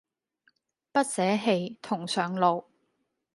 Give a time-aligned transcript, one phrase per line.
[0.91, 2.63] 不捨棄同上路